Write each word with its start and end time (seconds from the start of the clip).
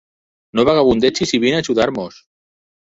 No 0.59 0.65
vagabundegis 0.69 1.35
i 1.39 1.43
vine 1.45 1.61
a 1.61 1.63
ajudar-nos! 1.67 2.21